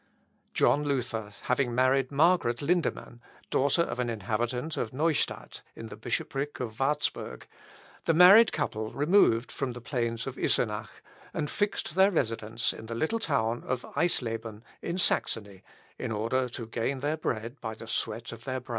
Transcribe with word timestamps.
John 0.55 0.83
Luther 0.83 1.31
having 1.43 1.75
married 1.75 2.11
Margaret 2.11 2.57
Lindemann, 2.63 3.19
daughter 3.51 3.83
of 3.83 3.99
an 3.99 4.09
inhabitant 4.09 4.75
of 4.75 4.91
Neustadt, 4.91 5.61
in 5.75 5.89
the 5.89 5.95
bishopric 5.95 6.59
of 6.59 6.79
Warzburg, 6.79 7.43
the 8.05 8.13
married 8.15 8.51
couple 8.51 8.91
removed 8.93 9.51
from 9.51 9.73
the 9.73 9.79
plains 9.79 10.25
of 10.25 10.39
Isenach, 10.39 10.89
and 11.35 11.51
fixed 11.51 11.93
their 11.93 12.09
residence 12.09 12.73
in 12.73 12.87
the 12.87 12.95
little 12.95 13.19
town 13.19 13.63
of 13.63 13.85
Eisleben, 13.95 14.63
in 14.81 14.97
Saxony, 14.97 15.61
in 15.99 16.11
order 16.11 16.49
to 16.49 16.65
gain 16.65 17.01
their 17.01 17.15
bread 17.17 17.61
by 17.61 17.75
the 17.75 17.87
sweat 17.87 18.31
of 18.31 18.43
their 18.43 18.59
brow. 18.59 18.69